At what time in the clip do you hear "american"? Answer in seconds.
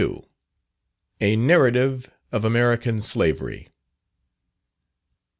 2.43-3.01